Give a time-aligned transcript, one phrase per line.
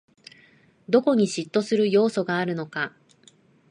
[0.89, 2.91] どこに嫉妬する要素があるのか